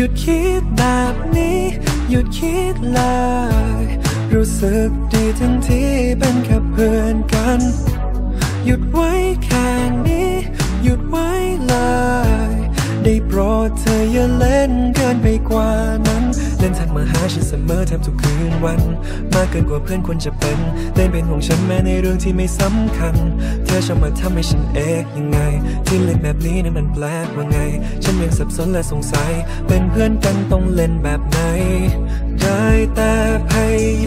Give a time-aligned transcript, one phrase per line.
[0.00, 1.60] หยุดคิดแบบนี้
[2.10, 3.00] หยุดคิดเล
[3.80, 3.82] ย
[4.34, 7.60] รู้สึกดีทั้งที่เป็นแค่เพื่อนกัน
[8.64, 9.12] หยุดไว้
[9.44, 9.68] แค่
[10.06, 10.32] นี้
[10.82, 11.30] หยุดไว้
[11.66, 11.74] เล
[12.50, 12.52] ย
[13.02, 15.70] ได้โปรดเธออย่าเล่นเกินไปกว่า
[16.07, 16.07] น
[16.94, 18.80] มาหาฉันเสมอแทบทุกคืนวัน
[19.34, 20.58] มากเกินกว่าเพื่อนควรจะเป็น
[20.94, 23.14] เล่นเป็นห่วงฉันแม้ในเรื่องที่ไม่สำคัญ
[23.64, 25.38] เธอชอบมาทำให้ฉันเอ๊ะยังไง
[25.86, 27.58] ที่เล่นแบบนี้นั้นมันแปลกว่าไง
[28.04, 29.32] ฉันยังสับสนและสงสัย
[29.66, 31.38] เป็นเพื่อนกันต้องเล่นแบบไหน
[32.40, 33.12] ได้แต่
[33.50, 33.52] พ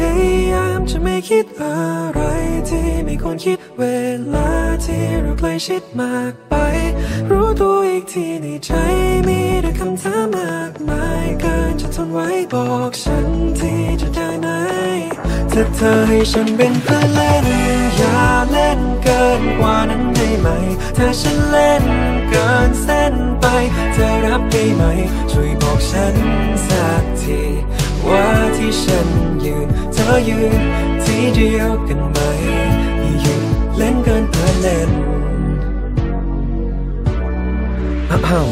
[0.00, 0.14] ยา
[0.52, 1.76] ยามจะไม่คิดอะ
[2.12, 2.20] ไร
[2.68, 3.84] ที่ไม่ควรคิดเว
[4.34, 4.50] ลา
[4.84, 6.54] ที่เราใกล้ชิดมากไป
[7.30, 8.70] รู้ตัวอีกทีในใจ
[9.26, 10.09] มีแต่คำถาม
[12.00, 13.26] นจะทนไว้บอกฉัน
[13.58, 14.48] ที่จะได้ไหม
[15.52, 17.46] ถ้าเธอให้ฉันเป็นเพื่อนเล่น
[17.96, 18.20] อย่า
[18.50, 20.48] เล่นเกินกว่านั้นได้ไหม
[20.96, 21.84] ถ้าฉันเล่น
[22.28, 23.44] เกินเส้นไป
[23.92, 24.84] เธอรับได้ไหม
[25.30, 26.16] ช่วยบอกฉัน
[26.68, 27.40] สักที
[28.08, 28.26] ว่า
[28.56, 29.08] ที่ฉัน
[29.44, 30.60] ยืน เธอยืน
[31.02, 32.18] ที่เดียวกันไหม
[33.00, 33.42] อย่าหยุด
[33.76, 34.90] เล่นเกินเพื่อเล่น
[38.10, 38.50] อ้าว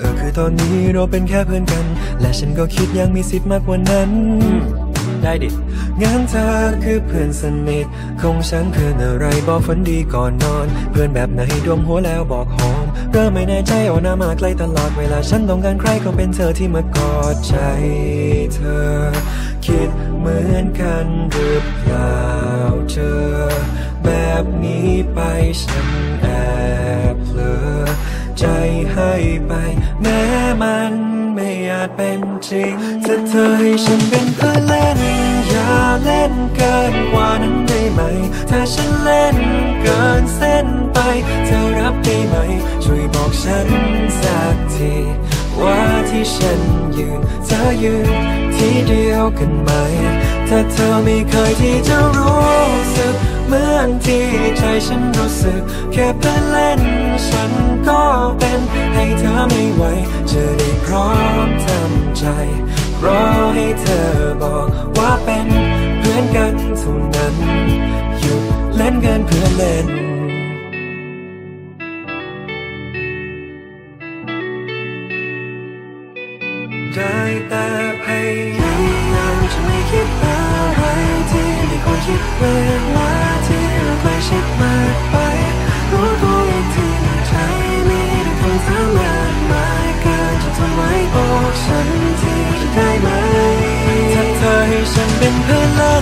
[0.00, 1.86] เออคือตอนนี้เราเป็นแค่เพื่อนกัน
[2.20, 4.10] และฉันก็คิดยังมีสิทธิ์มากกว่านั้น
[5.22, 5.48] ได้ดิ
[6.02, 6.46] งั้นเธอ
[6.84, 7.86] คือเพื่อนสนิท
[8.22, 17.56] ของฉันเพื่อนอะไรบอกฝันดีก่อนนอน เพื่อนแบบไหนดวมหัวแล้วบอกหอมเริ่มไม่แน่ใจเอาหน้ามาใกล้ตลอดเวลาฉันต้องการใครก็เป็นเธอที่มากอดใจ
[18.54, 18.90] เธอ
[19.66, 22.20] คิดเหมือนกันหรือเปล่า
[22.90, 23.20] เจอ
[24.04, 24.08] แบ
[24.42, 25.18] บนี้ไป
[25.62, 25.88] ฉัน
[26.20, 26.26] แอ
[26.58, 26.59] บ
[28.40, 28.46] ใจ
[28.92, 29.12] ให้
[29.46, 29.52] ไป
[30.02, 30.20] แม้
[30.62, 30.92] มัน
[31.34, 32.72] ไม่อาจเป็นจริง
[33.04, 35.00] ถ้าเธอให้ฉันเป็นเพื่อนเล่น
[35.48, 35.72] อย่า
[36.04, 38.00] เล่นเกินกว่านั้นได้ไหม
[38.50, 39.36] ถ้าฉันเล่น
[39.82, 40.98] เกินเส้นไป
[41.46, 42.36] เธอรับได้ไหม
[42.84, 43.68] ช่วยบอกฉัน
[44.20, 44.94] สักที
[45.60, 46.60] ว่าที่ฉัน
[46.98, 48.16] ยืนเธอยืน
[48.54, 49.70] ที่เดียวกันไหม
[50.48, 53.14] ถ้าเธอไม่เคยที่จะรู้สึก
[53.80, 54.26] เหมือนที่
[54.58, 55.60] ใจฉันรู้สึก
[55.92, 56.80] แค่เพื่อนเล่น
[57.28, 57.52] ฉัน
[57.88, 58.02] ก็
[58.38, 58.60] เป็น
[58.94, 59.82] ให้เธอไม่ไหว
[60.30, 61.10] จะได้พร้อ
[61.46, 62.24] มทำใจ
[63.04, 63.22] รอ
[63.54, 64.08] ให้เธอ
[64.42, 65.48] บอกว่าเป็น
[65.98, 67.34] เพื่อนกันเท่านั้น
[68.20, 68.42] หยุด
[68.76, 69.86] เล่นกันเพื่อนเล่น
[76.94, 77.18] ได้
[77.48, 77.66] แต่
[78.02, 80.38] พยายามจะไม่คิดอะ
[80.74, 80.82] ไร
[81.30, 82.69] ที่ไม่ควรคิดเลา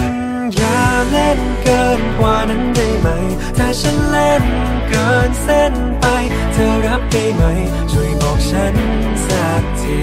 [0.01, 0.17] นเล่น
[0.57, 3.09] อย่าเล่นเกินกว่านั้นได้ไหม
[3.59, 4.45] ถ้าฉันเล่น
[4.89, 6.05] เกินเส้นไป
[6.53, 7.43] เธอรับได้ไหม
[7.93, 8.75] ช่วยบอกฉัน
[9.27, 10.01] สักที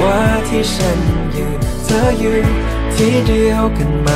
[0.00, 1.00] ว่าที่ฉัน
[1.36, 2.46] ยืน เธอยืน
[2.94, 4.10] ที่เดียวกันไหม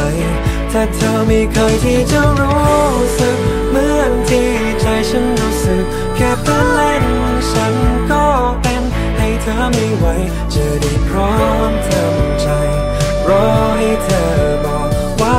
[0.72, 3.38] ถ้าเธอไม่เคยที่จะรู้สึก
[3.70, 4.48] เหมือนที่
[4.80, 5.84] ใจฉันรู้สึก
[6.16, 7.04] แค่เพื่อเล่น
[7.50, 7.74] ฉัน
[8.10, 8.24] ก็
[8.62, 8.82] เป็น
[9.16, 10.06] ให้เธอไม่ไหว
[10.54, 11.32] จะได้พร้อ
[11.70, 12.46] มทำใจ
[13.28, 13.63] ร้อบอกว่า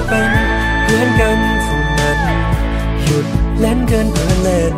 [0.09, 0.31] เป็น
[0.83, 2.19] เพื่อนกันเท่านั้น
[3.03, 3.25] หยุด
[3.59, 4.75] เล่นเกินเพื่อเล่น